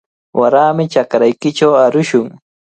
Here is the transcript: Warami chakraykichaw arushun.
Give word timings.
Warami 0.39 0.83
chakraykichaw 0.93 1.71
arushun. 1.83 2.27